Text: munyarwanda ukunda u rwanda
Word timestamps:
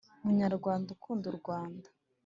munyarwanda 0.23 0.89
ukunda 0.95 1.25
u 1.31 1.35
rwanda 1.39 1.87